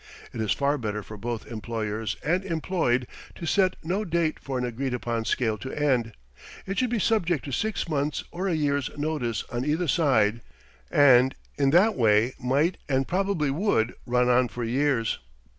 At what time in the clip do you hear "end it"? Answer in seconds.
5.71-6.79